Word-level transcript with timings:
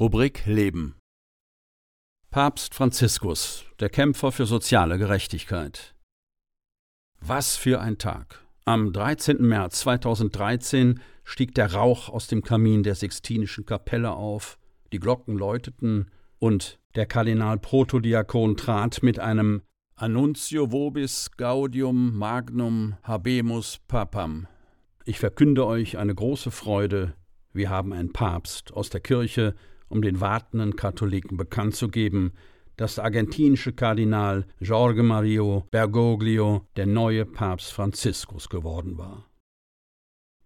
Rubrik 0.00 0.46
Leben 0.46 0.94
Papst 2.30 2.72
Franziskus, 2.72 3.64
der 3.80 3.88
Kämpfer 3.88 4.30
für 4.30 4.46
soziale 4.46 4.96
Gerechtigkeit. 4.96 5.96
Was 7.20 7.56
für 7.56 7.80
ein 7.80 7.98
Tag. 7.98 8.46
Am 8.64 8.92
13. 8.92 9.38
März 9.38 9.80
2013 9.80 11.00
stieg 11.24 11.52
der 11.56 11.72
Rauch 11.72 12.10
aus 12.10 12.28
dem 12.28 12.44
Kamin 12.44 12.84
der 12.84 12.94
Sixtinischen 12.94 13.66
Kapelle 13.66 14.12
auf, 14.12 14.60
die 14.92 15.00
Glocken 15.00 15.36
läuteten 15.36 16.12
und 16.38 16.78
der 16.94 17.06
Kardinal 17.06 17.58
Protodiakon 17.58 18.56
trat 18.56 19.02
mit 19.02 19.18
einem 19.18 19.62
Annuncio 19.96 20.70
vobis 20.70 21.32
gaudium 21.36 22.16
magnum 22.16 22.94
habemus 23.02 23.80
papam. 23.88 24.46
Ich 25.04 25.18
verkünde 25.18 25.66
euch 25.66 25.98
eine 25.98 26.14
große 26.14 26.52
Freude, 26.52 27.14
wir 27.52 27.68
haben 27.68 27.92
einen 27.92 28.12
Papst 28.12 28.72
aus 28.72 28.90
der 28.90 29.00
Kirche, 29.00 29.56
um 29.88 30.02
den 30.02 30.20
wartenden 30.20 30.76
Katholiken 30.76 31.36
bekannt 31.36 31.74
zu 31.74 31.88
geben, 31.88 32.32
dass 32.76 32.96
der 32.96 33.04
argentinische 33.04 33.72
Kardinal 33.72 34.46
Jorge 34.60 35.02
Mario 35.02 35.64
Bergoglio 35.70 36.66
der 36.76 36.86
neue 36.86 37.24
Papst 37.26 37.72
Franziskus 37.72 38.48
geworden 38.48 38.98
war. 38.98 39.26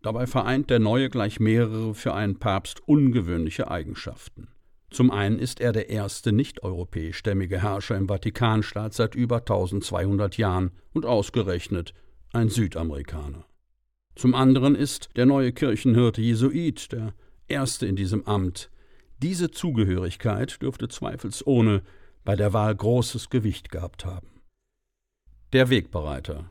Dabei 0.02 0.26
vereint 0.26 0.70
der 0.70 0.80
neue 0.80 1.10
gleich 1.10 1.38
mehrere 1.38 1.94
für 1.94 2.14
einen 2.14 2.38
Papst 2.38 2.80
ungewöhnliche 2.88 3.70
Eigenschaften. 3.70 4.48
Zum 4.90 5.10
einen 5.10 5.38
ist 5.38 5.60
er 5.60 5.72
der 5.72 5.88
erste 5.88 6.32
nicht-europäischstämmige 6.32 7.62
Herrscher 7.62 7.96
im 7.96 8.08
Vatikanstaat 8.08 8.92
seit 8.92 9.14
über 9.14 9.38
1200 9.38 10.36
Jahren 10.36 10.72
und 10.92 11.06
ausgerechnet 11.06 11.94
ein 12.32 12.48
Südamerikaner. 12.48 13.46
Zum 14.14 14.34
anderen 14.34 14.74
ist 14.74 15.10
der 15.16 15.24
neue 15.24 15.52
Kirchenhirte 15.52 16.20
Jesuit 16.20 16.92
der 16.92 17.14
erste 17.48 17.86
in 17.86 17.96
diesem 17.96 18.26
Amt. 18.26 18.70
Diese 19.22 19.52
Zugehörigkeit 19.52 20.60
dürfte 20.60 20.88
zweifelsohne 20.88 21.82
bei 22.24 22.34
der 22.34 22.52
Wahl 22.52 22.74
großes 22.74 23.30
Gewicht 23.30 23.70
gehabt 23.70 24.04
haben. 24.04 24.42
Der 25.52 25.70
Wegbereiter 25.70 26.50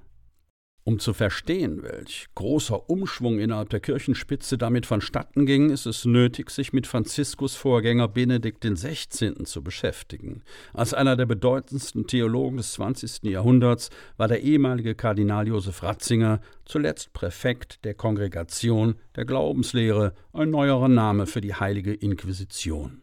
um 0.84 1.00
zu 1.00 1.14
verstehen, 1.14 1.84
welch 1.84 2.28
großer 2.36 2.90
Umschwung 2.90 3.40
innerhalb 3.40 3.70
der 3.70 3.80
Kirchenspitze 3.80 4.58
damit 4.58 4.86
vonstatten 4.86 5.46
ging, 5.46 5.70
ist 5.70 5.86
es 5.86 6.06
nötig, 6.06 6.50
sich 6.50 6.74
mit 6.74 6.88
Franziskus 6.88 7.56
Vorgänger 7.56 8.08
Benedikt 8.08 8.64
XVI. 8.64 9.44
zu 9.44 9.64
beschäftigen. 9.64 10.42
Als 10.74 10.94
einer 10.94 11.16
der 11.16 11.28
bedeutendsten 11.28 12.08
Theologen 12.08 12.58
des 12.58 12.74
20. 12.74 13.24
Jahrhunderts 13.24 13.90
war 14.18 14.28
der 14.28 14.42
ehemalige 14.42 14.96
Kardinal 14.96 15.48
Josef 15.48 15.84
Ratzinger 15.84 16.42
zuletzt 16.66 17.14
Präfekt 17.14 17.86
der 17.86 17.94
Kongregation 17.94 18.96
der 19.16 19.26
Glaubenslehre, 19.26 20.14
ein 20.34 20.50
neuerer 20.50 20.88
Name 20.88 21.28
für 21.28 21.42
die 21.42 21.54
Heilige 21.54 21.94
Inquisition. 21.94 23.02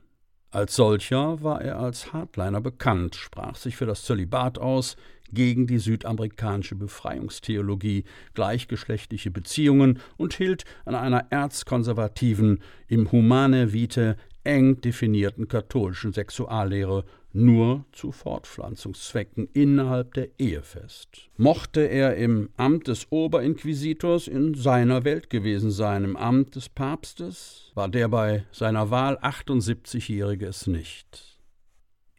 Als 0.50 0.76
solcher 0.76 1.42
war 1.42 1.60
er 1.60 1.78
als 1.78 2.14
Hardliner 2.14 2.62
bekannt, 2.62 3.16
sprach 3.16 3.54
sich 3.56 3.76
für 3.76 3.84
das 3.84 4.04
Zölibat 4.04 4.58
aus, 4.58 4.96
gegen 5.30 5.66
die 5.66 5.76
südamerikanische 5.76 6.74
Befreiungstheologie, 6.74 8.04
gleichgeschlechtliche 8.32 9.30
Beziehungen 9.30 9.98
und 10.16 10.32
hielt 10.32 10.64
an 10.86 10.94
einer 10.94 11.26
erzkonservativen, 11.28 12.62
im 12.86 13.12
Humane 13.12 13.74
Vitae 13.74 14.16
eng 14.42 14.80
definierten 14.80 15.48
katholischen 15.48 16.14
Sexuallehre 16.14 17.04
nur 17.38 17.84
zu 17.92 18.12
Fortpflanzungszwecken 18.12 19.48
innerhalb 19.52 20.14
der 20.14 20.28
Ehe 20.38 20.62
fest. 20.62 21.30
Mochte 21.36 21.80
er 21.80 22.16
im 22.16 22.50
Amt 22.56 22.88
des 22.88 23.06
Oberinquisitors 23.10 24.28
in 24.28 24.54
seiner 24.54 25.04
Welt 25.04 25.30
gewesen 25.30 25.70
sein, 25.70 26.04
im 26.04 26.16
Amt 26.16 26.56
des 26.56 26.68
Papstes, 26.68 27.70
war 27.74 27.88
der 27.88 28.08
bei 28.08 28.44
seiner 28.52 28.90
Wahl 28.90 29.18
78-Jährige 29.18 30.46
es 30.46 30.66
nicht. 30.66 31.38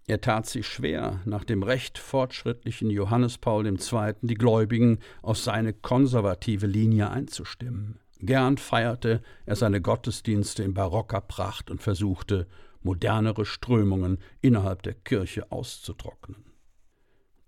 Er 0.08 0.22
tat 0.22 0.48
sich 0.48 0.68
schwer, 0.68 1.20
nach 1.26 1.44
dem 1.44 1.62
recht 1.62 2.00
fortschrittlichen 2.00 2.90
Johannes 2.90 3.38
Paul 3.38 3.68
II. 3.68 4.14
die 4.24 4.34
Gläubigen 4.34 4.98
auf 5.22 5.38
seine 5.38 5.72
konservative 5.72 6.66
Linie 6.66 7.12
einzustimmen. 7.12 8.00
Gern 8.22 8.58
feierte 8.58 9.22
er 9.46 9.56
seine 9.56 9.82
Gottesdienste 9.82 10.64
in 10.64 10.74
barocker 10.74 11.22
Pracht 11.22 11.70
und 11.70 11.82
versuchte, 11.82 12.48
modernere 12.82 13.46
Strömungen 13.46 14.20
innerhalb 14.42 14.84
der 14.84 14.94
Kirche 14.94 15.52
auszutrocknen. 15.52 16.50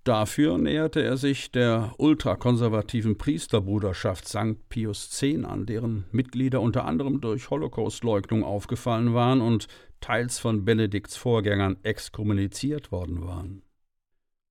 Dafür 0.04 0.58
näherte 0.58 1.04
er 1.04 1.16
sich 1.18 1.52
der 1.52 1.94
ultrakonservativen 2.00 3.20
Priesterbruderschaft 3.20 4.28
St. 4.28 4.68
Pius 4.68 5.22
X 5.22 5.46
an, 5.46 5.68
deren 5.68 6.06
Mitglieder 6.12 6.60
unter 6.60 6.86
anderem 6.86 7.22
durch 7.22 7.52
Holocaustleugnung 7.52 8.44
aufgefallen 8.44 9.14
waren 9.14 9.42
und 9.42 9.68
teils 10.00 10.40
von 10.40 10.66
Benedikts 10.66 11.18
Vorgängern 11.18 11.78
exkommuniziert 11.84 12.92
worden 12.92 13.24
waren. 13.24 13.62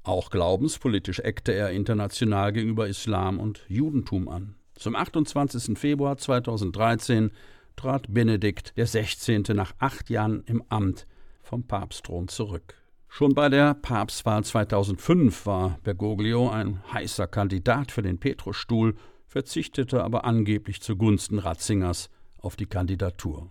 Auch 0.05 0.31
glaubenspolitisch 0.31 1.19
eckte 1.19 1.53
er 1.53 1.71
international 1.71 2.53
gegenüber 2.53 2.87
Islam 2.87 3.41
und 3.41 3.65
Judentum 3.69 4.29
an. 4.29 4.55
Zum 4.77 4.95
28. 4.95 5.77
Februar 5.77 6.17
2013 6.17 7.33
trat 7.81 8.13
Benedikt 8.13 8.75
XVI. 8.77 9.43
nach 9.55 9.73
acht 9.79 10.11
Jahren 10.11 10.43
im 10.45 10.63
Amt 10.69 11.07
vom 11.43 11.67
Papstthron 11.67 12.29
zurück. 12.29 12.75
Schon 13.09 13.33
bei 13.35 13.49
der 13.49 13.73
Papstwahl 13.73 14.45
2005 14.45 15.47
war 15.47 15.79
Bergoglio 15.83 16.51
ein 16.51 16.83
heißer 16.93 17.27
Kandidat 17.27 17.91
für 17.91 18.03
den 18.03 18.21
Petrusstuhl, 18.21 18.97
verzichtete 19.27 20.05
aber 20.05 20.27
angeblich 20.27 20.83
zugunsten 20.83 21.39
Ratzingers 21.39 22.11
auf 22.37 22.55
die 22.55 22.67
Kandidatur. 22.67 23.51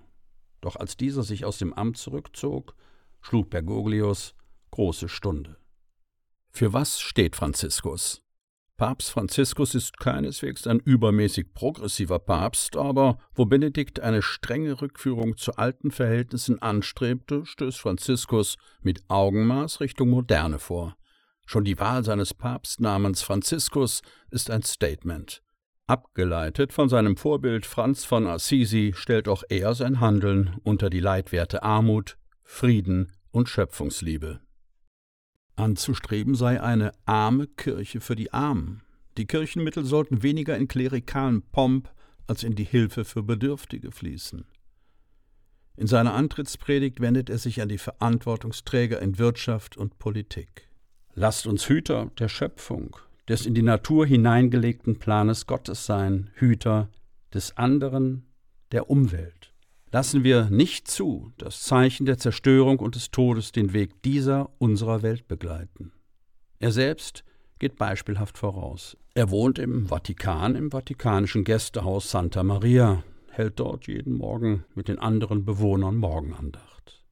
Doch 0.61 0.75
als 0.75 0.95
dieser 0.95 1.23
sich 1.23 1.43
aus 1.43 1.57
dem 1.57 1.73
Amt 1.73 1.97
zurückzog, 1.97 2.75
schlug 3.21 3.49
Bergoglios 3.49 4.35
große 4.69 5.09
Stunde. 5.09 5.57
Für 6.51 6.71
was 6.71 6.99
steht 6.99 7.35
Franziskus? 7.35 8.21
Papst 8.79 9.11
Franziskus 9.11 9.75
ist 9.75 9.99
keineswegs 9.99 10.65
ein 10.65 10.79
übermäßig 10.79 11.53
progressiver 11.53 12.17
Papst, 12.17 12.77
aber 12.77 13.17
wo 13.35 13.45
Benedikt 13.45 13.99
eine 13.99 14.21
strenge 14.21 14.81
Rückführung 14.81 15.35
zu 15.35 15.57
alten 15.57 15.91
Verhältnissen 15.91 16.61
anstrebte, 16.61 17.45
stößt 17.45 17.77
Franziskus 17.77 18.55
mit 18.81 19.01
Augenmaß 19.09 19.81
Richtung 19.81 20.11
Moderne 20.11 20.59
vor. 20.59 20.95
Schon 21.45 21.65
die 21.65 21.77
Wahl 21.77 22.05
seines 22.05 22.33
Papstnamens 22.33 23.21
Franziskus 23.21 24.01
ist 24.31 24.49
ein 24.49 24.63
Statement. 24.63 25.41
Abgeleitet 25.85 26.71
von 26.71 26.87
seinem 26.87 27.17
Vorbild 27.17 27.65
Franz 27.65 28.05
von 28.05 28.27
Assisi 28.27 28.93
stellt 28.95 29.27
auch 29.27 29.43
er 29.49 29.75
sein 29.75 29.99
Handeln 29.99 30.55
unter 30.63 30.89
die 30.89 31.01
Leitwerte 31.01 31.63
Armut, 31.63 32.17
Frieden 32.43 33.11
und 33.31 33.49
Schöpfungsliebe. 33.49 34.39
Anzustreben 35.59 36.35
sei 36.35 36.61
eine 36.61 36.91
arme 37.05 37.47
Kirche 37.47 38.01
für 38.01 38.15
die 38.15 38.33
Armen. 38.33 38.81
Die 39.17 39.25
Kirchenmittel 39.25 39.85
sollten 39.85 40.23
weniger 40.23 40.57
in 40.57 40.67
klerikalen 40.67 41.41
Pomp 41.41 41.91
als 42.27 42.43
in 42.43 42.55
die 42.55 42.63
Hilfe 42.63 43.05
für 43.05 43.23
Bedürftige 43.23 43.91
fließen. 43.91 44.45
In 45.75 45.87
seiner 45.87 46.13
Antrittspredigt 46.13 46.99
wendet 46.99 47.29
er 47.29 47.37
sich 47.37 47.61
an 47.61 47.69
die 47.69 47.77
Verantwortungsträger 47.77 49.01
in 49.01 49.17
Wirtschaft 49.17 49.77
und 49.77 49.97
Politik. 49.97 50.67
Lasst 51.13 51.47
uns 51.47 51.67
Hüter 51.67 52.11
der 52.19 52.29
Schöpfung, 52.29 52.97
des 53.27 53.45
in 53.45 53.53
die 53.53 53.61
Natur 53.61 54.05
hineingelegten 54.05 54.99
Planes 54.99 55.47
Gottes 55.47 55.85
sein, 55.85 56.29
Hüter 56.35 56.89
des 57.33 57.57
anderen, 57.57 58.25
der 58.71 58.89
Umwelt. 58.89 59.48
Lassen 59.91 60.23
wir 60.23 60.49
nicht 60.51 60.87
zu, 60.87 61.31
dass 61.37 61.63
Zeichen 61.63 62.05
der 62.05 62.19
Zerstörung 62.19 62.77
und 62.79 62.93
des 62.93 63.09
Todes 63.09 63.51
den 63.51 63.73
Weg 63.73 64.03
dieser 64.03 64.51
unserer 64.59 65.01
Welt 65.01 65.27
begleiten. 65.27 65.91
Er 66.59 66.71
selbst 66.71 67.23
geht 67.57 67.77
beispielhaft 67.77 68.37
voraus. 68.37 68.97
Er 69.15 69.31
wohnt 69.31 69.57
im 69.57 69.87
Vatikan, 69.87 70.55
im 70.55 70.69
vatikanischen 70.71 71.43
Gästehaus 71.43 72.11
Santa 72.11 72.43
Maria, 72.43 73.03
hält 73.31 73.59
dort 73.59 73.87
jeden 73.87 74.13
Morgen 74.13 74.63
mit 74.75 74.89
den 74.89 74.99
anderen 74.99 75.43
Bewohnern 75.43 75.97
Morgenandacht. 75.97 77.03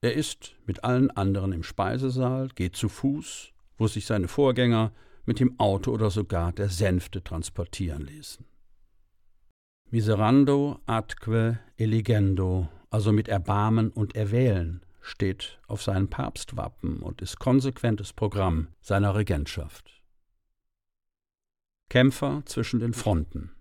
Er 0.00 0.14
ist 0.14 0.56
mit 0.64 0.84
allen 0.84 1.10
anderen 1.10 1.52
im 1.52 1.62
Speisesaal, 1.62 2.48
geht 2.54 2.76
zu 2.76 2.88
Fuß, 2.88 3.52
wo 3.76 3.88
sich 3.88 4.06
seine 4.06 4.28
Vorgänger 4.28 4.92
mit 5.26 5.38
dem 5.38 5.58
Auto 5.60 5.90
oder 5.92 6.10
sogar 6.10 6.52
der 6.52 6.70
Sänfte 6.70 7.22
transportieren 7.22 8.06
ließen. 8.06 8.46
Miserando 9.90 10.80
atque 10.86 11.60
eligendo, 11.76 12.68
also 12.90 13.12
mit 13.12 13.28
Erbarmen 13.28 13.90
und 13.90 14.16
Erwählen, 14.16 14.84
steht 15.00 15.60
auf 15.68 15.80
seinem 15.80 16.08
Papstwappen 16.08 17.00
und 17.00 17.22
ist 17.22 17.38
konsequentes 17.38 18.12
Programm 18.12 18.68
seiner 18.80 19.14
Regentschaft. 19.14 20.02
Kämpfer 21.88 22.42
zwischen 22.46 22.80
den 22.80 22.94
Fronten. 22.94 23.52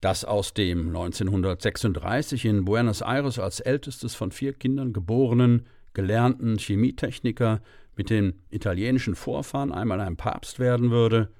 Das 0.00 0.24
aus 0.24 0.54
dem 0.54 0.86
1936 0.86 2.44
in 2.44 2.64
Buenos 2.64 3.02
Aires 3.02 3.40
als 3.40 3.58
ältestes 3.58 4.14
von 4.14 4.30
vier 4.30 4.52
Kindern 4.52 4.92
geborenen, 4.92 5.66
gelernten 5.92 6.56
Chemietechniker 6.56 7.60
mit 7.96 8.10
den 8.10 8.40
italienischen 8.48 9.16
Vorfahren 9.16 9.72
einmal 9.72 10.00
ein 10.00 10.16
Papst 10.16 10.60
werden 10.60 10.92
würde, 10.92 11.32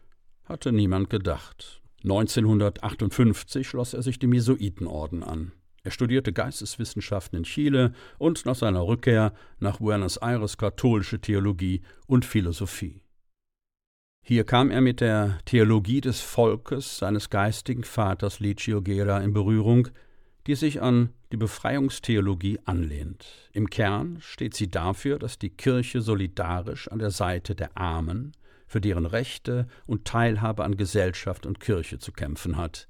hatte 0.45 0.73
niemand 0.73 1.09
gedacht. 1.09 1.80
1958 2.03 3.67
schloss 3.67 3.95
er 3.95 4.03
sich 4.03 4.19
dem 4.19 4.33
Jesuitenorden 4.33 5.23
an. 5.23 5.53
Er 5.83 5.91
studierte 5.91 6.33
Geisteswissenschaften 6.33 7.39
in 7.39 7.45
Chile 7.45 7.93
und 8.19 8.45
nach 8.45 8.55
seiner 8.55 8.87
Rückkehr 8.87 9.33
nach 9.59 9.79
Buenos 9.79 10.19
Aires 10.19 10.59
katholische 10.59 11.21
Theologie 11.21 11.83
und 12.07 12.25
Philosophie. 12.25 13.01
Hier 14.23 14.45
kam 14.45 14.71
er 14.71 14.83
mit 14.83 15.01
der 15.01 15.39
Theologie 15.47 16.03
des 16.03 16.21
Volkes 16.21 16.99
seines 16.99 17.31
geistigen 17.31 17.85
Vaters 17.85 18.41
Licio 18.41 18.83
Gera 18.83 19.21
in 19.21 19.33
Berührung, 19.33 19.89
die 20.47 20.55
sich 20.55 20.83
an 20.83 21.11
die 21.33 21.37
Befreiungstheologie 21.37 22.59
anlehnt. 22.65 23.27
Im 23.53 23.71
Kern 23.71 24.19
steht 24.21 24.55
sie 24.55 24.71
dafür, 24.71 25.19
dass 25.19 25.39
die 25.39 25.51
Kirche 25.51 26.03
solidarisch 26.03 26.89
an 26.89 26.99
der 26.99 27.11
Seite 27.11 27.55
der 27.55 27.77
Armen, 27.77 28.33
für 28.71 28.81
deren 28.81 29.05
Rechte 29.05 29.67
und 29.89 30.05
Teilhabe 30.05 30.63
an 30.63 30.77
Gesellschaft 30.77 31.45
und 31.45 31.59
Kirche 31.59 31.99
zu 31.99 32.13
kämpfen 32.13 32.57
hat. 32.57 32.87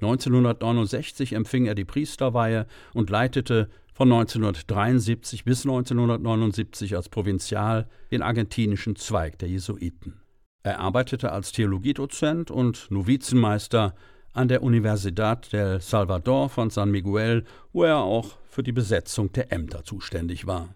1969 0.00 1.34
empfing 1.34 1.66
er 1.66 1.76
die 1.76 1.84
Priesterweihe 1.84 2.66
und 2.92 3.08
leitete 3.08 3.70
von 3.94 4.10
1973 4.12 5.44
bis 5.44 5.64
1979 5.64 6.96
als 6.96 7.08
Provinzial 7.08 7.86
den 8.10 8.20
argentinischen 8.20 8.96
Zweig 8.96 9.38
der 9.38 9.48
Jesuiten. 9.48 10.20
Er 10.64 10.80
arbeitete 10.80 11.30
als 11.30 11.52
Theologiedozent 11.52 12.50
und 12.50 12.90
Novizenmeister 12.90 13.94
an 14.32 14.48
der 14.48 14.64
Universidad 14.64 15.52
del 15.52 15.80
Salvador 15.80 16.48
von 16.48 16.70
San 16.70 16.90
Miguel, 16.90 17.44
wo 17.72 17.84
er 17.84 17.98
auch 17.98 18.38
für 18.48 18.64
die 18.64 18.72
Besetzung 18.72 19.30
der 19.30 19.52
Ämter 19.52 19.84
zuständig 19.84 20.48
war. 20.48 20.74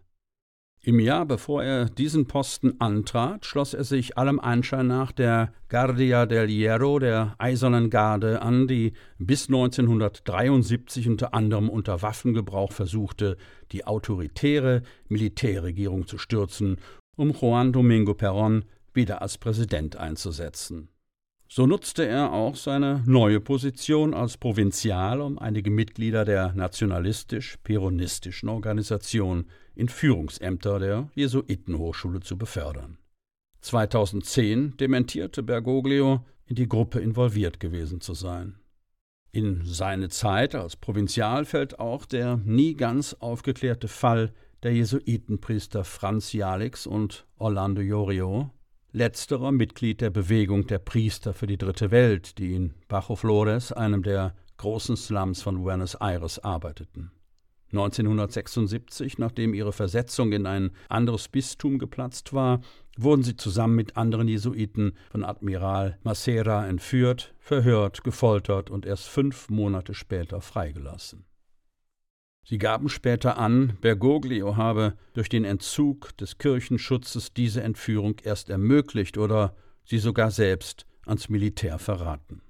Im 0.86 1.00
Jahr 1.00 1.26
bevor 1.26 1.64
er 1.64 1.86
diesen 1.86 2.28
Posten 2.28 2.80
antrat, 2.80 3.44
schloss 3.44 3.74
er 3.74 3.82
sich 3.82 4.16
allem 4.16 4.38
Anschein 4.38 4.86
nach 4.86 5.10
der 5.10 5.52
Guardia 5.68 6.26
del 6.26 6.46
Hierro, 6.46 7.00
der 7.00 7.34
Eisernen 7.38 7.90
Garde, 7.90 8.40
an, 8.40 8.68
die 8.68 8.92
bis 9.18 9.48
1973 9.48 11.08
unter 11.08 11.34
anderem 11.34 11.68
unter 11.68 12.02
Waffengebrauch 12.02 12.70
versuchte, 12.70 13.36
die 13.72 13.84
autoritäre 13.84 14.82
Militärregierung 15.08 16.06
zu 16.06 16.18
stürzen, 16.18 16.76
um 17.16 17.32
Juan 17.32 17.72
Domingo 17.72 18.12
Perón 18.12 18.62
wieder 18.94 19.22
als 19.22 19.38
Präsident 19.38 19.96
einzusetzen. 19.96 20.88
So 21.48 21.66
nutzte 21.66 22.04
er 22.04 22.32
auch 22.32 22.56
seine 22.56 23.02
neue 23.06 23.40
Position 23.40 24.14
als 24.14 24.36
Provinzial, 24.36 25.20
um 25.20 25.38
einige 25.38 25.70
Mitglieder 25.70 26.24
der 26.24 26.52
nationalistisch-peronistischen 26.54 28.48
Organisation 28.48 29.46
in 29.76 29.88
Führungsämter 29.88 30.80
der 30.80 31.08
Jesuitenhochschule 31.14 32.20
zu 32.20 32.36
befördern. 32.36 32.98
2010 33.60 34.76
dementierte 34.76 35.42
Bergoglio, 35.42 36.24
in 36.46 36.56
die 36.56 36.68
Gruppe 36.68 37.00
involviert 37.00 37.60
gewesen 37.60 38.00
zu 38.00 38.14
sein. 38.14 38.56
In 39.32 39.62
seine 39.64 40.08
Zeit 40.08 40.54
als 40.54 40.76
Provinzial 40.76 41.44
fällt 41.44 41.78
auch 41.78 42.06
der 42.06 42.38
nie 42.38 42.74
ganz 42.74 43.14
aufgeklärte 43.14 43.88
Fall 43.88 44.32
der 44.62 44.72
Jesuitenpriester 44.72 45.84
Franz 45.84 46.32
Jalix 46.32 46.86
und 46.86 47.26
Orlando 47.36 47.82
Jorio, 47.82 48.50
letzterer 48.92 49.52
Mitglied 49.52 50.00
der 50.00 50.10
Bewegung 50.10 50.66
der 50.66 50.78
Priester 50.78 51.34
für 51.34 51.46
die 51.46 51.58
Dritte 51.58 51.90
Welt, 51.90 52.38
die 52.38 52.54
in 52.54 52.74
Bajo 52.88 53.16
Flores, 53.16 53.72
einem 53.72 54.02
der 54.02 54.34
großen 54.56 54.96
Slums 54.96 55.42
von 55.42 55.62
Buenos 55.62 55.94
Aires, 55.96 56.38
arbeiteten. 56.38 57.10
1976, 57.72 59.18
nachdem 59.18 59.52
ihre 59.52 59.72
Versetzung 59.72 60.32
in 60.32 60.46
ein 60.46 60.70
anderes 60.88 61.28
Bistum 61.28 61.78
geplatzt 61.78 62.32
war, 62.32 62.60
wurden 62.96 63.22
sie 63.22 63.36
zusammen 63.36 63.74
mit 63.74 63.96
anderen 63.96 64.28
Jesuiten 64.28 64.92
von 65.10 65.24
Admiral 65.24 65.98
Macera 66.02 66.66
entführt, 66.66 67.34
verhört, 67.38 68.04
gefoltert 68.04 68.70
und 68.70 68.86
erst 68.86 69.08
fünf 69.08 69.50
Monate 69.50 69.94
später 69.94 70.40
freigelassen. 70.40 71.24
Sie 72.48 72.58
gaben 72.58 72.88
später 72.88 73.38
an, 73.38 73.76
Bergoglio 73.80 74.56
habe 74.56 74.94
durch 75.14 75.28
den 75.28 75.44
Entzug 75.44 76.16
des 76.16 76.38
Kirchenschutzes 76.38 77.32
diese 77.34 77.60
Entführung 77.60 78.20
erst 78.22 78.50
ermöglicht 78.50 79.18
oder 79.18 79.56
sie 79.84 79.98
sogar 79.98 80.30
selbst 80.30 80.86
ans 81.06 81.28
Militär 81.28 81.80
verraten. 81.80 82.42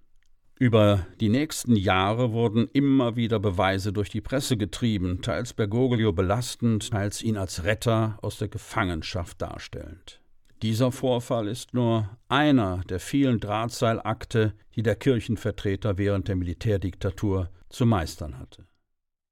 Über 0.58 1.06
die 1.18 1.30
nächsten 1.30 1.76
Jahre 1.76 2.32
wurden 2.32 2.68
immer 2.74 3.16
wieder 3.16 3.40
Beweise 3.40 3.90
durch 3.94 4.10
die 4.10 4.20
Presse 4.20 4.58
getrieben, 4.58 5.22
teils 5.22 5.54
Bergoglio 5.54 6.12
belastend, 6.12 6.90
teils 6.90 7.22
ihn 7.22 7.38
als 7.38 7.64
Retter 7.64 8.18
aus 8.20 8.36
der 8.36 8.48
Gefangenschaft 8.48 9.40
darstellend. 9.40 10.20
Dieser 10.60 10.92
Vorfall 10.92 11.48
ist 11.48 11.72
nur 11.72 12.18
einer 12.28 12.82
der 12.90 13.00
vielen 13.00 13.40
Drahtseilakte, 13.40 14.52
die 14.74 14.82
der 14.82 14.96
Kirchenvertreter 14.96 15.96
während 15.96 16.28
der 16.28 16.36
Militärdiktatur 16.36 17.48
zu 17.70 17.86
meistern 17.86 18.38
hatte. 18.38 18.66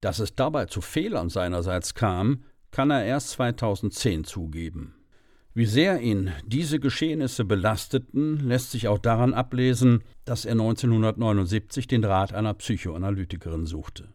Dass 0.04 0.18
es 0.18 0.34
dabei 0.34 0.66
zu 0.66 0.82
Fehlern 0.82 1.30
seinerseits 1.30 1.94
kam, 1.94 2.44
kann 2.70 2.90
er 2.90 3.06
erst 3.06 3.30
2010 3.30 4.24
zugeben. 4.24 4.94
Wie 5.54 5.64
sehr 5.64 6.02
ihn 6.02 6.30
diese 6.44 6.78
Geschehnisse 6.78 7.46
belasteten, 7.46 8.46
lässt 8.46 8.72
sich 8.72 8.86
auch 8.86 8.98
daran 8.98 9.32
ablesen, 9.32 10.04
dass 10.26 10.44
er 10.44 10.52
1979 10.52 11.86
den 11.86 12.04
Rat 12.04 12.34
einer 12.34 12.52
Psychoanalytikerin 12.52 13.64
suchte. 13.64 14.12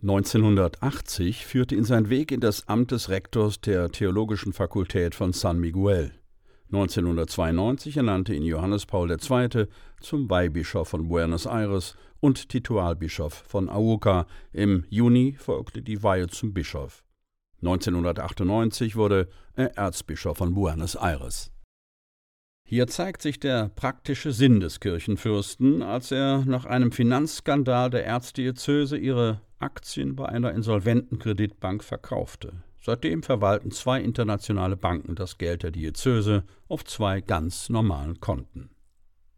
1980 0.00 1.44
führte 1.44 1.74
ihn 1.74 1.84
sein 1.84 2.08
Weg 2.08 2.32
in 2.32 2.40
das 2.40 2.66
Amt 2.66 2.92
des 2.92 3.10
Rektors 3.10 3.60
der 3.60 3.90
Theologischen 3.90 4.54
Fakultät 4.54 5.14
von 5.14 5.34
San 5.34 5.60
Miguel. 5.60 6.12
1992 6.72 7.98
ernannte 7.98 8.34
ihn 8.34 8.44
Johannes 8.44 8.86
Paul 8.86 9.10
II. 9.10 9.66
zum 10.00 10.30
Weihbischof 10.30 10.88
von 10.88 11.06
Buenos 11.06 11.44
Aires 11.44 11.96
und 12.20 12.48
Titualbischof 12.48 13.44
von 13.46 13.68
Auca. 13.68 14.26
Im 14.54 14.86
Juni 14.88 15.36
folgte 15.38 15.82
die 15.82 16.02
Weihe 16.02 16.28
zum 16.28 16.54
Bischof. 16.54 17.04
1998 17.60 18.96
wurde 18.96 19.28
er 19.54 19.76
Erzbischof 19.76 20.38
von 20.38 20.54
Buenos 20.54 20.94
Aires. 20.94 21.52
Hier 22.66 22.86
zeigt 22.86 23.20
sich 23.20 23.38
der 23.38 23.68
praktische 23.68 24.32
Sinn 24.32 24.60
des 24.60 24.80
Kirchenfürsten, 24.80 25.82
als 25.82 26.10
er 26.10 26.42
nach 26.46 26.64
einem 26.64 26.90
Finanzskandal 26.90 27.90
der 27.90 28.06
Erzdiözese 28.06 28.96
ihre 28.96 29.42
Aktien 29.58 30.16
bei 30.16 30.26
einer 30.26 30.52
insolventen 30.52 31.18
Kreditbank 31.18 31.84
verkaufte. 31.84 32.62
Seitdem 32.84 33.22
verwalten 33.22 33.70
zwei 33.70 34.00
internationale 34.00 34.76
Banken 34.76 35.14
das 35.14 35.38
Geld 35.38 35.62
der 35.62 35.70
Diözese 35.70 36.42
auf 36.66 36.84
zwei 36.84 37.20
ganz 37.20 37.68
normalen 37.68 38.18
Konten. 38.18 38.70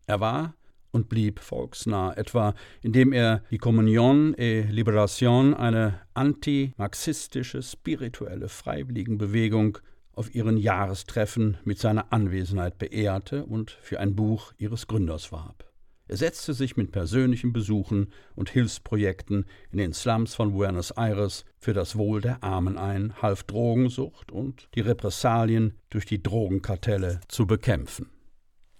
Er 0.06 0.18
war 0.20 0.54
und 0.92 1.10
blieb 1.10 1.40
volksnah, 1.40 2.14
etwa 2.16 2.54
indem 2.80 3.12
er 3.12 3.42
die 3.50 3.58
Communion 3.58 4.32
et 4.38 4.70
Liberation, 4.70 5.52
eine 5.52 6.00
anti-marxistische 6.14 7.62
spirituelle 7.62 8.48
Freiwilligenbewegung, 8.48 9.76
auf 10.14 10.34
ihren 10.34 10.56
Jahrestreffen 10.56 11.58
mit 11.64 11.78
seiner 11.78 12.12
Anwesenheit 12.12 12.78
beehrte 12.78 13.44
und 13.44 13.72
für 13.72 14.00
ein 14.00 14.14
Buch 14.14 14.52
ihres 14.56 14.86
Gründers 14.86 15.32
warb. 15.32 15.73
Er 16.06 16.18
setzte 16.18 16.52
sich 16.52 16.76
mit 16.76 16.92
persönlichen 16.92 17.54
Besuchen 17.54 18.12
und 18.34 18.50
Hilfsprojekten 18.50 19.46
in 19.72 19.78
den 19.78 19.94
Slums 19.94 20.34
von 20.34 20.52
Buenos 20.52 20.90
Aires 20.90 21.46
für 21.58 21.72
das 21.72 21.96
Wohl 21.96 22.20
der 22.20 22.44
Armen 22.44 22.76
ein, 22.76 23.14
half 23.22 23.44
Drogensucht 23.44 24.30
und 24.30 24.68
die 24.74 24.80
Repressalien 24.80 25.78
durch 25.88 26.04
die 26.04 26.22
Drogenkartelle 26.22 27.20
zu 27.28 27.46
bekämpfen. 27.46 28.10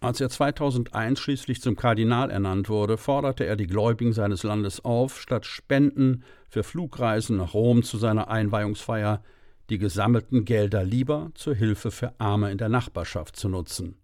Als 0.01 0.21
er 0.21 0.29
2001 0.29 1.19
schließlich 1.19 1.63
zum 1.63 1.77
Kardinal 1.77 2.31
ernannt 2.31 2.69
wurde, 2.69 2.99
forderte 2.99 3.47
er 3.47 3.57
die 3.57 3.67
Gläubigen 3.67 4.13
seines 4.13 4.43
Landes 4.43 4.85
auf, 4.85 5.19
statt 5.19 5.47
Spenden 5.47 6.25
für 6.51 6.63
Flugreisen 6.63 7.39
nach 7.39 7.55
Rom 7.55 7.83
zu 7.83 7.97
seiner 7.97 8.29
Einweihungsfeier 8.29 9.23
die 9.71 9.79
gesammelten 9.79 10.45
Gelder 10.45 10.85
lieber 10.85 11.31
zur 11.33 11.55
Hilfe 11.55 11.91
für 11.91 12.13
Arme 12.21 12.53
in 12.53 12.59
der 12.59 12.69
Nachbarschaft 12.69 13.35
zu 13.37 13.49
nutzen. 13.49 13.97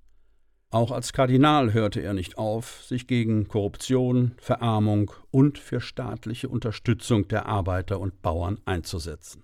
Auch 0.72 0.92
als 0.92 1.12
Kardinal 1.12 1.72
hörte 1.72 2.00
er 2.00 2.14
nicht 2.14 2.38
auf, 2.38 2.84
sich 2.84 3.08
gegen 3.08 3.48
Korruption, 3.48 4.32
Verarmung 4.38 5.10
und 5.32 5.58
für 5.58 5.80
staatliche 5.80 6.48
Unterstützung 6.48 7.26
der 7.26 7.46
Arbeiter 7.46 7.98
und 7.98 8.22
Bauern 8.22 8.60
einzusetzen. 8.66 9.42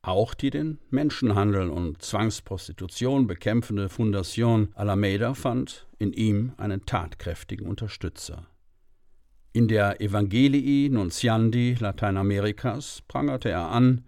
Auch 0.00 0.32
die 0.32 0.48
den 0.48 0.78
Menschenhandel 0.88 1.68
und 1.68 2.00
Zwangsprostitution 2.00 3.26
bekämpfende 3.26 3.88
Fundación 3.88 4.68
Alameda 4.74 5.34
fand 5.34 5.86
in 5.98 6.14
ihm 6.14 6.54
einen 6.56 6.86
tatkräftigen 6.86 7.66
Unterstützer. 7.66 8.46
In 9.52 9.68
der 9.68 10.00
Evangelii 10.00 10.88
Nunciandi 10.88 11.76
Lateinamerikas 11.78 13.02
prangerte 13.06 13.50
er 13.50 13.68
an, 13.68 14.06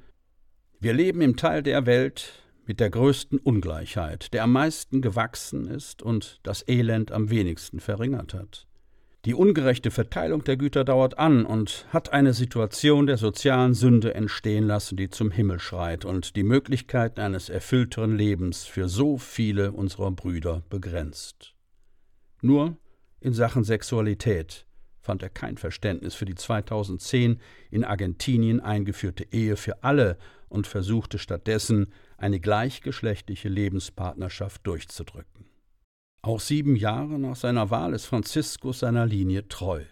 wir 0.80 0.94
leben 0.94 1.20
im 1.20 1.36
Teil 1.36 1.62
der 1.62 1.84
Welt, 1.84 2.41
mit 2.66 2.80
der 2.80 2.90
größten 2.90 3.38
Ungleichheit, 3.38 4.32
der 4.32 4.44
am 4.44 4.52
meisten 4.52 5.02
gewachsen 5.02 5.66
ist 5.66 6.02
und 6.02 6.40
das 6.42 6.66
Elend 6.68 7.12
am 7.12 7.30
wenigsten 7.30 7.80
verringert 7.80 8.34
hat. 8.34 8.66
Die 9.24 9.34
ungerechte 9.34 9.92
Verteilung 9.92 10.42
der 10.42 10.56
Güter 10.56 10.84
dauert 10.84 11.16
an 11.16 11.46
und 11.46 11.86
hat 11.90 12.12
eine 12.12 12.34
Situation 12.34 13.06
der 13.06 13.18
sozialen 13.18 13.72
Sünde 13.72 14.14
entstehen 14.14 14.66
lassen, 14.66 14.96
die 14.96 15.10
zum 15.10 15.30
Himmel 15.30 15.60
schreit 15.60 16.04
und 16.04 16.34
die 16.34 16.42
Möglichkeiten 16.42 17.20
eines 17.20 17.48
erfüllteren 17.48 18.16
Lebens 18.16 18.64
für 18.64 18.88
so 18.88 19.18
viele 19.18 19.70
unserer 19.70 20.10
Brüder 20.10 20.62
begrenzt. 20.70 21.54
Nur 22.40 22.76
in 23.20 23.32
Sachen 23.32 23.62
Sexualität 23.62 24.66
fand 25.00 25.22
er 25.22 25.30
kein 25.30 25.56
Verständnis 25.56 26.14
für 26.16 26.24
die 26.24 26.34
2010 26.34 27.40
in 27.70 27.84
Argentinien 27.84 28.58
eingeführte 28.58 29.24
Ehe 29.30 29.56
für 29.56 29.84
alle 29.84 30.18
und 30.52 30.66
versuchte 30.66 31.18
stattdessen, 31.18 31.86
eine 32.18 32.38
gleichgeschlechtliche 32.38 33.48
Lebenspartnerschaft 33.48 34.66
durchzudrücken. 34.66 35.46
Auch 36.20 36.40
sieben 36.40 36.76
Jahre 36.76 37.18
nach 37.18 37.36
seiner 37.36 37.70
Wahl 37.70 37.94
ist 37.94 38.04
Franziskus 38.04 38.80
seiner 38.80 39.06
Linie 39.06 39.48
treu. 39.48 39.82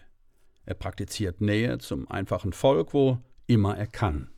Er 0.65 0.75
praktiziert 0.75 1.41
Nähe 1.41 1.79
zum 1.79 2.09
einfachen 2.09 2.53
Volk, 2.53 2.93
wo 2.93 3.17
immer 3.47 3.75
er 3.75 3.87
kann. 3.87 4.29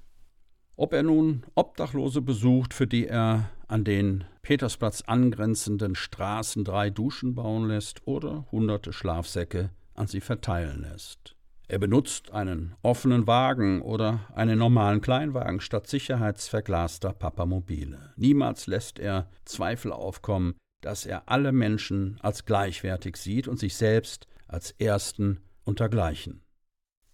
Ob 0.75 0.93
er 0.93 1.03
nun 1.03 1.43
Obdachlose 1.53 2.21
besucht, 2.21 2.73
für 2.73 2.87
die 2.87 3.05
er 3.05 3.51
an 3.67 3.83
den 3.83 4.23
Petersplatz 4.41 5.01
angrenzenden 5.01 5.93
Straßen 5.93 6.63
drei 6.63 6.89
Duschen 6.89 7.35
bauen 7.35 7.67
lässt 7.67 8.07
oder 8.07 8.47
hunderte 8.51 8.93
Schlafsäcke 8.93 9.69
an 9.93 10.07
sie 10.07 10.21
verteilen 10.21 10.81
lässt. 10.81 11.35
Er 11.67 11.79
benutzt 11.79 12.31
einen 12.31 12.75
offenen 12.81 13.25
Wagen 13.25 13.81
oder 13.81 14.27
einen 14.35 14.59
normalen 14.59 15.01
Kleinwagen 15.01 15.61
statt 15.61 15.87
sicherheitsverglaster 15.87 17.13
Papamobile. 17.13 18.13
Niemals 18.15 18.67
lässt 18.67 18.99
er 18.99 19.29
Zweifel 19.45 19.91
aufkommen, 19.91 20.55
dass 20.81 21.05
er 21.05 21.29
alle 21.29 21.51
Menschen 21.51 22.19
als 22.21 22.45
gleichwertig 22.45 23.15
sieht 23.15 23.47
und 23.47 23.59
sich 23.59 23.75
selbst 23.75 24.27
als 24.47 24.71
Ersten 24.71 25.39
untergleichen. 25.63 26.43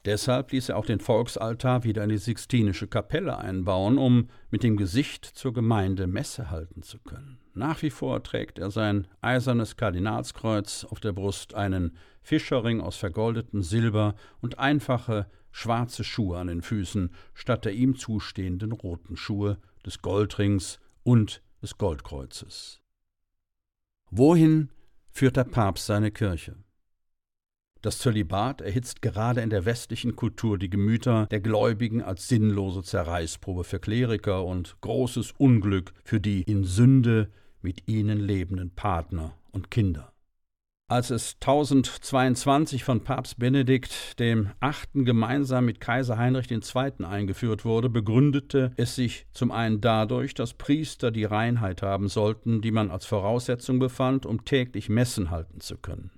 Deshalb 0.05 0.51
ließ 0.51 0.69
er 0.69 0.77
auch 0.77 0.85
den 0.85 1.01
Volksaltar 1.01 1.83
wieder 1.83 2.03
in 2.03 2.09
die 2.09 2.17
Sixtinische 2.17 2.87
Kapelle 2.87 3.37
einbauen, 3.37 3.97
um 3.97 4.29
mit 4.49 4.63
dem 4.63 4.77
Gesicht 4.77 5.25
zur 5.25 5.53
Gemeinde 5.53 6.07
Messe 6.07 6.49
halten 6.49 6.81
zu 6.81 6.99
können. 6.99 7.39
Nach 7.59 7.81
wie 7.81 7.89
vor 7.89 8.23
trägt 8.23 8.57
er 8.57 8.71
sein 8.71 9.05
eisernes 9.19 9.75
Kardinalskreuz 9.75 10.85
auf 10.85 11.01
der 11.01 11.11
Brust, 11.11 11.55
einen 11.55 11.97
Fischerring 12.21 12.79
aus 12.79 12.95
vergoldetem 12.95 13.63
Silber 13.63 14.15
und 14.39 14.59
einfache 14.59 15.29
schwarze 15.51 16.05
Schuhe 16.05 16.37
an 16.37 16.47
den 16.47 16.61
Füßen 16.61 17.13
statt 17.33 17.65
der 17.65 17.73
ihm 17.73 17.97
zustehenden 17.97 18.71
roten 18.71 19.17
Schuhe, 19.17 19.57
des 19.85 20.01
Goldrings 20.01 20.79
und 21.03 21.41
des 21.61 21.77
Goldkreuzes. 21.77 22.79
Wohin 24.09 24.69
führt 25.11 25.35
der 25.35 25.43
Papst 25.43 25.85
seine 25.85 26.11
Kirche? 26.11 26.55
Das 27.81 27.99
Zölibat 27.99 28.61
erhitzt 28.61 29.01
gerade 29.01 29.41
in 29.41 29.49
der 29.49 29.65
westlichen 29.65 30.15
Kultur 30.15 30.57
die 30.57 30.69
Gemüter 30.69 31.25
der 31.25 31.41
Gläubigen 31.41 32.01
als 32.01 32.29
sinnlose 32.29 32.83
Zerreißprobe 32.83 33.65
für 33.65 33.79
Kleriker 33.79 34.45
und 34.45 34.79
großes 34.79 35.33
Unglück 35.37 35.91
für 36.05 36.21
die 36.21 36.43
in 36.43 36.63
Sünde 36.63 37.29
mit 37.61 37.87
ihnen 37.87 38.19
lebenden 38.19 38.71
Partner 38.71 39.33
und 39.51 39.71
Kinder. 39.71 40.13
Als 40.89 41.11
es 41.11 41.35
1022 41.35 42.83
von 42.83 43.03
Papst 43.03 43.37
Benedikt 43.37 44.19
dem 44.19 44.49
Achten 44.59 45.05
gemeinsam 45.05 45.65
mit 45.65 45.79
Kaiser 45.79 46.17
Heinrich 46.17 46.49
II. 46.49 47.05
eingeführt 47.05 47.63
wurde, 47.63 47.89
begründete 47.89 48.71
es 48.75 48.95
sich 48.95 49.27
zum 49.31 49.51
einen 49.51 49.81
dadurch, 49.81 50.33
dass 50.33 50.55
Priester 50.55 51.11
die 51.11 51.25
Reinheit 51.25 51.83
haben 51.83 52.07
sollten, 52.07 52.61
die 52.61 52.71
man 52.71 52.89
als 52.89 53.05
Voraussetzung 53.05 53.77
befand, 53.77 54.25
um 54.25 54.45
täglich 54.45 54.89
Messen 54.89 55.29
halten 55.29 55.59
zu 55.59 55.77
können. 55.77 56.09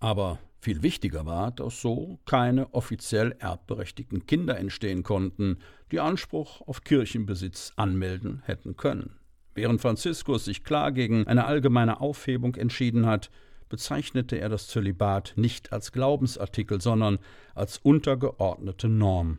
Aber 0.00 0.40
viel 0.58 0.82
wichtiger 0.82 1.24
war, 1.24 1.52
dass 1.52 1.80
so 1.80 2.18
keine 2.26 2.74
offiziell 2.74 3.36
erbberechtigten 3.38 4.26
Kinder 4.26 4.58
entstehen 4.58 5.04
konnten, 5.04 5.58
die 5.92 6.00
Anspruch 6.00 6.62
auf 6.62 6.82
Kirchenbesitz 6.82 7.74
anmelden 7.76 8.42
hätten 8.44 8.76
können. 8.76 9.19
Während 9.54 9.80
Franziskus 9.80 10.44
sich 10.44 10.64
klar 10.64 10.92
gegen 10.92 11.26
eine 11.26 11.44
allgemeine 11.44 12.00
Aufhebung 12.00 12.54
entschieden 12.54 13.06
hat, 13.06 13.30
bezeichnete 13.68 14.36
er 14.36 14.48
das 14.48 14.66
Zölibat 14.68 15.34
nicht 15.36 15.72
als 15.72 15.92
Glaubensartikel, 15.92 16.80
sondern 16.80 17.18
als 17.54 17.78
untergeordnete 17.78 18.88
Norm. 18.88 19.38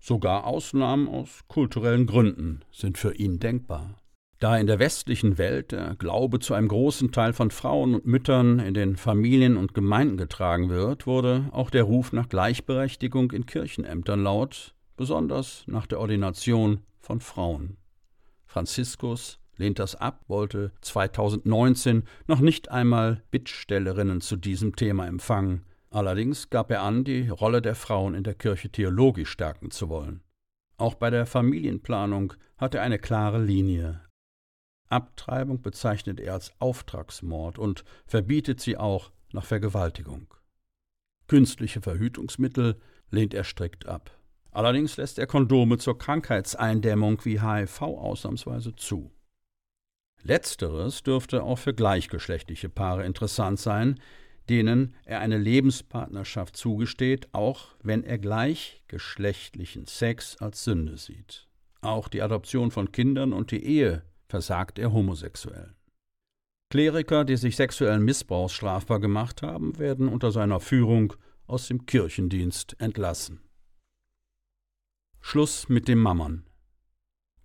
Sogar 0.00 0.46
Ausnahmen 0.46 1.08
aus 1.08 1.40
kulturellen 1.48 2.06
Gründen 2.06 2.60
sind 2.70 2.98
für 2.98 3.14
ihn 3.14 3.40
denkbar. 3.40 3.96
Da 4.38 4.56
in 4.56 4.68
der 4.68 4.78
westlichen 4.78 5.36
Welt 5.36 5.72
der 5.72 5.96
Glaube 5.96 6.38
zu 6.38 6.54
einem 6.54 6.68
großen 6.68 7.10
Teil 7.10 7.32
von 7.32 7.50
Frauen 7.50 7.96
und 7.96 8.06
Müttern 8.06 8.60
in 8.60 8.72
den 8.72 8.96
Familien 8.96 9.56
und 9.56 9.74
Gemeinden 9.74 10.16
getragen 10.16 10.68
wird, 10.68 11.08
wurde 11.08 11.48
auch 11.50 11.70
der 11.70 11.82
Ruf 11.82 12.12
nach 12.12 12.28
Gleichberechtigung 12.28 13.32
in 13.32 13.46
Kirchenämtern 13.46 14.22
laut, 14.22 14.74
besonders 14.96 15.64
nach 15.66 15.86
der 15.88 15.98
Ordination 15.98 16.82
von 17.00 17.20
Frauen. 17.20 17.78
Franziskus 18.46 19.40
lehnt 19.58 19.78
das 19.78 19.94
ab, 19.94 20.24
wollte 20.28 20.72
2019 20.80 22.04
noch 22.26 22.40
nicht 22.40 22.70
einmal 22.70 23.22
Bittstellerinnen 23.30 24.20
zu 24.20 24.36
diesem 24.36 24.74
Thema 24.74 25.06
empfangen. 25.06 25.64
Allerdings 25.90 26.50
gab 26.50 26.70
er 26.70 26.82
an, 26.82 27.04
die 27.04 27.28
Rolle 27.28 27.62
der 27.62 27.74
Frauen 27.74 28.14
in 28.14 28.24
der 28.24 28.34
Kirche 28.34 28.70
theologisch 28.70 29.30
stärken 29.30 29.70
zu 29.70 29.88
wollen. 29.88 30.22
Auch 30.76 30.94
bei 30.94 31.10
der 31.10 31.26
Familienplanung 31.26 32.34
hat 32.56 32.74
er 32.74 32.82
eine 32.82 32.98
klare 32.98 33.42
Linie. 33.42 34.00
Abtreibung 34.88 35.60
bezeichnet 35.60 36.20
er 36.20 36.34
als 36.34 36.52
Auftragsmord 36.60 37.58
und 37.58 37.84
verbietet 38.06 38.60
sie 38.60 38.76
auch 38.76 39.10
nach 39.32 39.44
Vergewaltigung. 39.44 40.32
Künstliche 41.26 41.82
Verhütungsmittel 41.82 42.80
lehnt 43.10 43.34
er 43.34 43.44
strikt 43.44 43.86
ab. 43.86 44.10
Allerdings 44.50 44.96
lässt 44.96 45.18
er 45.18 45.26
Kondome 45.26 45.78
zur 45.78 45.98
Krankheitseindämmung 45.98 47.24
wie 47.24 47.40
HIV 47.40 47.82
ausnahmsweise 47.82 48.74
zu. 48.74 49.12
Letzteres 50.22 51.02
dürfte 51.02 51.42
auch 51.42 51.58
für 51.58 51.74
gleichgeschlechtliche 51.74 52.68
Paare 52.68 53.04
interessant 53.04 53.58
sein, 53.60 54.00
denen 54.48 54.94
er 55.04 55.20
eine 55.20 55.38
Lebenspartnerschaft 55.38 56.56
zugesteht, 56.56 57.28
auch 57.32 57.76
wenn 57.82 58.04
er 58.04 58.18
gleichgeschlechtlichen 58.18 59.86
Sex 59.86 60.36
als 60.38 60.64
Sünde 60.64 60.96
sieht. 60.96 61.46
Auch 61.80 62.08
die 62.08 62.22
Adoption 62.22 62.70
von 62.70 62.90
Kindern 62.90 63.32
und 63.32 63.50
die 63.50 63.62
Ehe 63.62 64.02
versagt 64.28 64.78
er 64.78 64.92
Homosexuellen. 64.92 65.74
Kleriker, 66.70 67.24
die 67.24 67.36
sich 67.36 67.56
sexuellen 67.56 68.04
Missbrauchs 68.04 68.52
strafbar 68.52 69.00
gemacht 69.00 69.42
haben, 69.42 69.78
werden 69.78 70.08
unter 70.08 70.32
seiner 70.32 70.60
Führung 70.60 71.14
aus 71.46 71.68
dem 71.68 71.86
Kirchendienst 71.86 72.76
entlassen. 72.78 73.40
Schluss 75.20 75.68
mit 75.68 75.88
dem 75.88 75.98
Mammern. 75.98 76.47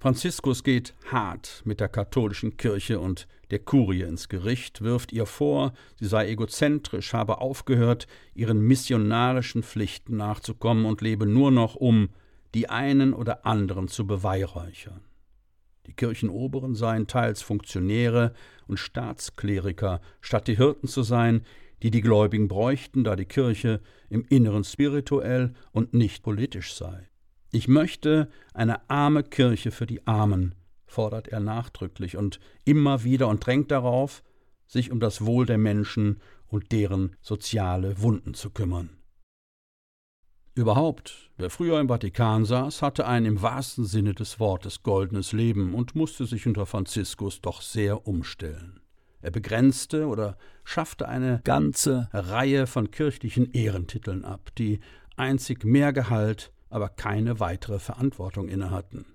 Franziskus 0.04 0.66
geht 0.66 0.94
hart 1.10 1.62
mit 1.64 1.80
der 1.80 1.88
katholischen 1.88 2.58
Kirche 2.58 3.00
und 3.00 3.26
der 3.52 3.60
Kurie 3.60 4.02
ins 4.02 4.28
Gericht, 4.28 4.82
wirft 4.82 5.14
ihr 5.14 5.26
vor, 5.26 5.72
sie 5.98 6.08
sei 6.08 6.28
egozentrisch, 6.28 7.14
habe 7.14 7.38
aufgehört, 7.38 8.08
ihren 8.36 8.60
missionarischen 8.60 9.64
Pflichten 9.64 10.18
nachzukommen 10.18 10.84
und 10.84 11.00
lebe 11.00 11.26
nur 11.26 11.52
noch 11.52 11.76
um, 11.76 12.10
die 12.54 12.70
einen 12.70 13.14
oder 13.14 13.46
anderen 13.46 13.88
zu 13.88 14.06
beweihräuchern. 14.06 15.00
Die 15.86 15.94
Kirchenoberen 15.94 16.76
seien 16.76 17.08
teils 17.08 17.42
Funktionäre 17.42 18.34
und 18.68 18.80
Staatskleriker, 18.80 20.02
statt 20.20 20.50
die 20.50 20.58
Hirten 20.58 20.90
zu 20.90 21.04
sein, 21.04 21.46
die 21.82 21.92
die 21.92 22.02
Gläubigen 22.02 22.50
bräuchten, 22.50 23.06
da 23.06 23.16
die 23.16 23.24
Kirche 23.24 23.80
im 24.10 24.26
Inneren 24.28 24.66
spirituell 24.66 25.54
und 25.72 25.94
nicht 25.94 26.24
politisch 26.24 26.74
sei. 26.74 27.08
Ich 27.56 27.68
möchte 27.68 28.30
eine 28.56 28.90
arme 28.90 29.22
Kirche 29.22 29.70
für 29.70 29.86
die 29.86 30.08
Armen, 30.08 30.56
fordert 30.88 31.28
er 31.28 31.40
nachdrücklich 31.40 32.18
und 32.18 32.40
immer 32.66 33.04
wieder 33.04 33.28
und 33.28 33.46
drängt 33.46 33.70
darauf, 33.70 34.24
sich 34.66 34.92
um 34.92 35.00
das 35.00 35.24
Wohl 35.24 35.46
der 35.46 35.60
Menschen 35.60 36.20
und 36.48 36.72
deren 36.72 37.16
soziale 37.22 38.02
Wunden 38.02 38.34
zu 38.34 38.50
kümmern. 38.50 38.98
Überhaupt, 40.56 41.30
wer 41.38 41.52
früher 41.52 41.80
im 41.80 41.90
Vatikan 41.90 42.44
saß, 42.44 42.82
hatte 42.82 43.06
ein 43.06 43.24
im 43.24 43.44
wahrsten 43.44 43.86
Sinne 43.86 44.16
des 44.16 44.40
Wortes 44.40 44.82
goldenes 44.82 45.32
Leben 45.32 45.76
und 45.76 45.94
musste 45.94 46.26
sich 46.26 46.48
unter 46.48 46.66
Franziskus 46.66 47.40
doch 47.42 47.62
sehr 47.62 48.08
umstellen. 48.08 48.80
Er 49.22 49.30
begrenzte 49.30 50.08
oder 50.08 50.38
schaffte 50.64 51.08
eine 51.08 51.40
ganze 51.44 52.10
Reihe 52.14 52.66
von 52.66 52.90
kirchlichen 52.90 53.52
Ehrentiteln 53.52 54.26
ab, 54.26 54.50
die 54.58 54.80
einzig 55.18 55.64
mehr 55.64 55.94
Gehalt, 55.94 56.52
aber 56.74 56.90
keine 56.90 57.40
weitere 57.40 57.80
Verantwortung 57.80 58.50
innehatten. 58.50 59.06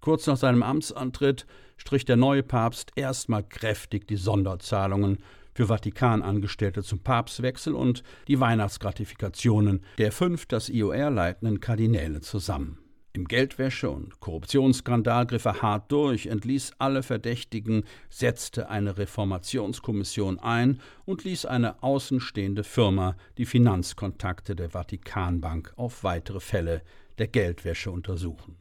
Kurz 0.00 0.26
nach 0.26 0.36
seinem 0.36 0.62
Amtsantritt 0.62 1.46
strich 1.76 2.04
der 2.04 2.16
neue 2.16 2.42
Papst 2.42 2.92
erstmal 2.96 3.42
kräftig 3.42 4.06
die 4.06 4.16
Sonderzahlungen 4.16 5.18
für 5.54 5.66
Vatikanangestellte 5.66 6.82
zum 6.82 7.00
Papstwechsel 7.00 7.74
und 7.74 8.02
die 8.28 8.40
Weihnachtsgratifikationen 8.40 9.84
der 9.98 10.12
fünf 10.12 10.46
das 10.46 10.68
IOR 10.68 11.10
leitenden 11.10 11.60
Kardinäle 11.60 12.20
zusammen. 12.20 12.83
Im 13.16 13.28
Geldwäsche- 13.28 13.90
und 13.90 14.18
Korruptionsskandal 14.18 15.26
griff 15.26 15.44
er 15.44 15.62
hart 15.62 15.92
durch, 15.92 16.26
entließ 16.26 16.72
alle 16.78 17.04
Verdächtigen, 17.04 17.84
setzte 18.10 18.68
eine 18.68 18.98
Reformationskommission 18.98 20.40
ein 20.40 20.80
und 21.04 21.22
ließ 21.22 21.46
eine 21.46 21.80
außenstehende 21.84 22.64
Firma 22.64 23.16
die 23.38 23.46
Finanzkontakte 23.46 24.56
der 24.56 24.70
Vatikanbank 24.70 25.72
auf 25.76 26.02
weitere 26.02 26.40
Fälle 26.40 26.82
der 27.18 27.28
Geldwäsche 27.28 27.92
untersuchen. 27.92 28.56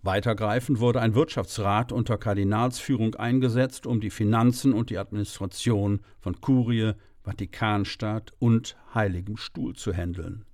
Weitergreifend 0.00 0.80
wurde 0.80 1.02
ein 1.02 1.14
Wirtschaftsrat 1.14 1.92
unter 1.92 2.16
Kardinalsführung 2.16 3.16
eingesetzt, 3.16 3.86
um 3.86 4.00
die 4.00 4.08
Finanzen 4.08 4.72
und 4.72 4.88
die 4.88 4.96
Administration 4.96 6.00
von 6.20 6.40
Kurie, 6.40 6.92
Vatikanstaat 7.22 8.32
und 8.38 8.78
Heiligem 8.94 9.36
Stuhl 9.36 9.74
zu 9.74 9.92
handeln. 9.92 10.46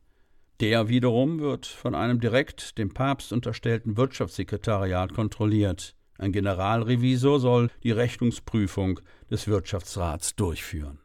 Der 0.61 0.88
wiederum 0.88 1.40
wird 1.40 1.64
von 1.64 1.95
einem 1.95 2.21
direkt 2.21 2.76
dem 2.76 2.93
Papst 2.93 3.33
unterstellten 3.33 3.97
Wirtschaftssekretariat 3.97 5.14
kontrolliert. 5.14 5.97
Ein 6.19 6.33
Generalrevisor 6.33 7.40
soll 7.40 7.71
die 7.83 7.93
Rechnungsprüfung 7.93 9.00
des 9.31 9.49
Wirtschaftsrats 9.49 10.37
durchführen. 10.37 10.99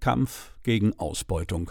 Kampf 0.00 0.56
gegen 0.62 0.98
Ausbeutung. 0.98 1.70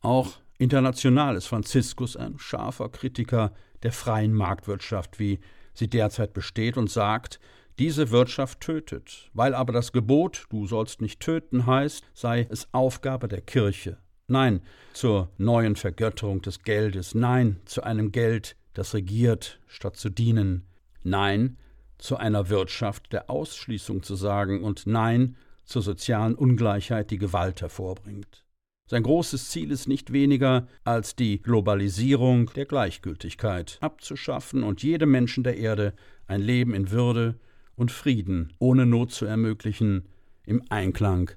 Auch 0.00 0.34
international 0.58 1.34
ist 1.34 1.46
Franziskus 1.46 2.16
ein 2.16 2.38
scharfer 2.38 2.88
Kritiker 2.88 3.52
der 3.82 3.90
freien 3.90 4.32
Marktwirtschaft, 4.32 5.18
wie 5.18 5.40
sie 5.74 5.88
derzeit 5.88 6.34
besteht, 6.34 6.76
und 6.76 6.88
sagt, 6.88 7.40
diese 7.80 8.12
Wirtschaft 8.12 8.60
tötet. 8.60 9.28
Weil 9.32 9.54
aber 9.54 9.72
das 9.72 9.90
Gebot, 9.90 10.46
du 10.50 10.68
sollst 10.68 11.00
nicht 11.00 11.18
töten, 11.18 11.66
heißt, 11.66 12.04
sei 12.14 12.46
es 12.48 12.72
Aufgabe 12.72 13.26
der 13.26 13.40
Kirche. 13.40 13.98
Nein 14.28 14.60
zur 14.92 15.30
neuen 15.38 15.76
Vergötterung 15.76 16.42
des 16.42 16.62
Geldes, 16.62 17.14
nein 17.14 17.60
zu 17.64 17.84
einem 17.84 18.10
Geld, 18.10 18.56
das 18.74 18.94
regiert, 18.94 19.60
statt 19.68 19.96
zu 19.96 20.10
dienen, 20.10 20.66
nein 21.04 21.58
zu 21.98 22.16
einer 22.16 22.48
Wirtschaft 22.48 23.12
der 23.12 23.30
Ausschließung 23.30 24.02
zu 24.02 24.16
sagen 24.16 24.64
und 24.64 24.86
nein 24.86 25.36
zur 25.64 25.82
sozialen 25.82 26.34
Ungleichheit, 26.34 27.10
die 27.10 27.18
Gewalt 27.18 27.62
hervorbringt. 27.62 28.44
Sein 28.88 29.04
großes 29.04 29.50
Ziel 29.50 29.70
ist 29.70 29.88
nicht 29.88 30.12
weniger 30.12 30.66
als 30.84 31.16
die 31.16 31.40
Globalisierung 31.40 32.50
der 32.54 32.66
Gleichgültigkeit 32.66 33.78
abzuschaffen 33.80 34.62
und 34.62 34.82
jedem 34.82 35.10
Menschen 35.10 35.44
der 35.44 35.56
Erde 35.56 35.94
ein 36.26 36.40
Leben 36.40 36.74
in 36.74 36.90
Würde 36.90 37.38
und 37.76 37.92
Frieden 37.92 38.52
ohne 38.58 38.86
Not 38.86 39.12
zu 39.12 39.24
ermöglichen, 39.24 40.08
im 40.44 40.62
Einklang 40.68 41.30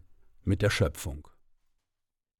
mit 0.44 0.62
der 0.62 0.70
Schöpfung. 0.70 1.29